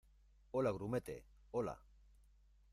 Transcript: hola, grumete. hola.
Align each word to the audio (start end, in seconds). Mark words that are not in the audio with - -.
hola, 0.53 0.71
grumete. 0.73 1.25
hola. 1.51 1.77